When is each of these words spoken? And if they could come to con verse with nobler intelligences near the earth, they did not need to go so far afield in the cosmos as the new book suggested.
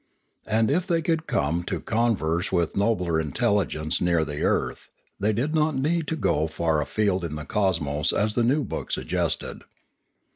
And 0.47 0.71
if 0.71 0.87
they 0.87 1.03
could 1.03 1.27
come 1.27 1.61
to 1.65 1.79
con 1.79 2.15
verse 2.17 2.51
with 2.51 2.75
nobler 2.75 3.19
intelligences 3.19 4.01
near 4.01 4.25
the 4.25 4.41
earth, 4.41 4.89
they 5.19 5.31
did 5.31 5.53
not 5.53 5.75
need 5.75 6.07
to 6.07 6.15
go 6.15 6.47
so 6.47 6.51
far 6.51 6.81
afield 6.81 7.23
in 7.23 7.35
the 7.35 7.45
cosmos 7.45 8.11
as 8.11 8.33
the 8.33 8.41
new 8.43 8.63
book 8.63 8.89
suggested. 8.91 9.63